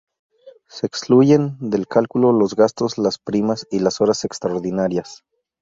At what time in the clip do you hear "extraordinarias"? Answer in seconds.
4.25-5.23